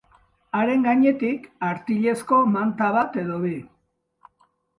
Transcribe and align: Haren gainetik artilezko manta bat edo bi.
Haren 0.59 0.85
gainetik 0.85 1.45
artilezko 1.67 2.41
manta 2.55 2.89
bat 2.97 3.21
edo 3.27 3.37
bi. 3.45 3.53